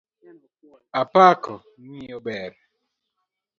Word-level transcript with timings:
Apako 1.01 1.53
ng'iyo 1.83 2.17
ber. 2.25 2.51